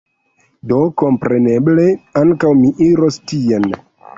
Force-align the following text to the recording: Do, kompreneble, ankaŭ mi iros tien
Do, 0.71 0.77
kompreneble, 1.01 1.87
ankaŭ 2.27 2.55
mi 2.63 2.73
iros 2.97 3.21
tien 3.33 3.71